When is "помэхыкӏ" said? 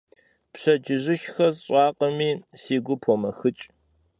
3.01-3.63